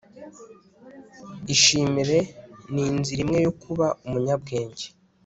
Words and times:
ishimire. 1.53 2.17
ni 2.73 2.81
inzira 2.89 3.19
imwe 3.25 3.39
yo 3.45 3.51
kuba 3.61 3.87
umunyabwenge 4.05 4.85